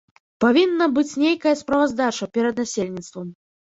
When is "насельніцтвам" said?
2.67-3.35